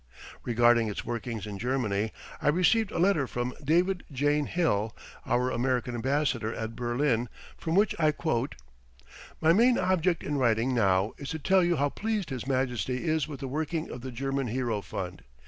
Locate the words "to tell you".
11.29-11.75